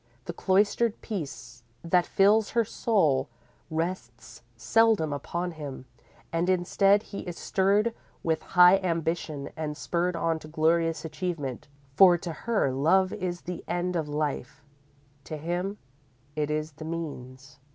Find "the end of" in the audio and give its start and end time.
13.41-14.09